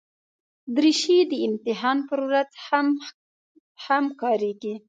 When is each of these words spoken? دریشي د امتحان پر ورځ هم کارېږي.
دریشي 0.75 1.17
د 1.31 1.33
امتحان 1.47 1.97
پر 2.09 2.19
ورځ 2.27 2.49
هم 3.87 4.03
کارېږي. 4.21 4.73